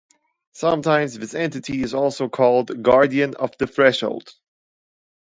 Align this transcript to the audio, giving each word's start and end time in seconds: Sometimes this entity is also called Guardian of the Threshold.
Sometimes 0.53 1.19
this 1.19 1.35
entity 1.35 1.83
is 1.83 1.93
also 1.93 2.27
called 2.27 2.81
Guardian 2.81 3.35
of 3.35 3.55
the 3.59 3.67
Threshold. 3.67 4.33